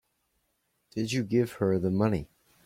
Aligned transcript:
Did 0.95 1.11
you 1.11 1.23
give 1.23 1.51
her 1.57 1.77
the 1.77 1.91
money? 1.91 2.27